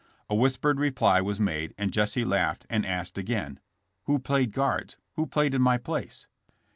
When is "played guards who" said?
4.17-5.27